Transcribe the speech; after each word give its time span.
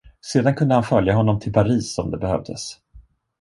Sedan 0.21 0.55
kunde 0.55 0.73
han 0.73 0.83
följa 0.83 1.13
honom 1.13 1.39
till 1.39 1.53
Paris 1.53 1.97
om 1.97 2.11
det 2.11 2.17
behövdes. 2.17 2.79